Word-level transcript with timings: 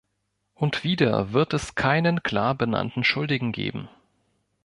Und 0.55 0.83
wieder 0.83 1.31
wird 1.31 1.53
es 1.53 1.75
keinen 1.75 2.23
klar 2.23 2.55
benannten 2.55 3.03
Schuldigen 3.03 3.51
geben. 3.51 3.87